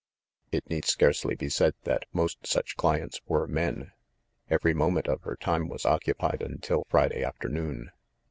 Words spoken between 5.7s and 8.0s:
occupied until Friday afternoon.